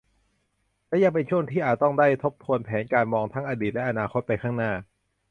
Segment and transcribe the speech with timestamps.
[0.87, 4.71] และยังเป็นช่วงที่อาจต้องได้ทบทวนแผนการ มองทั้งอดีตและอนาคตไปข้างหน้า